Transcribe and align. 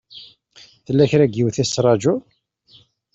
Tella 0.85 1.05
kra 1.09 1.25
n 1.29 1.31
yiwet 1.35 1.57
i 1.57 1.63
tettṛajuḍ? 1.65 2.21